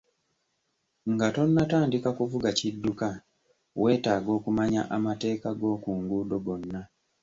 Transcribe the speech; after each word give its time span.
Nga 1.11 1.27
tonnatandika 1.35 2.09
kuvuga 2.17 2.49
kidduka, 2.57 3.09
weetaaga 3.81 4.29
okumanya 4.37 4.81
amateeka 4.95 5.49
g'oku 5.59 5.89
nguudo 6.01 6.37
gonna. 6.45 6.81